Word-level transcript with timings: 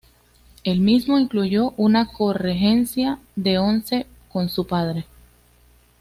El 0.63 0.79
mismo 0.79 1.19
incluyó 1.19 1.75
una 1.77 2.07
corregencia 2.07 3.19
de 3.35 3.59
once 3.59 4.07
con 4.29 4.49
su 4.49 4.65
padre. 4.65 5.05